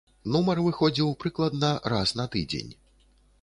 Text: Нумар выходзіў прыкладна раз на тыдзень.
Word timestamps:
Нумар 0.35 0.61
выходзіў 0.67 1.11
прыкладна 1.25 1.69
раз 1.95 2.15
на 2.21 2.27
тыдзень. 2.37 2.73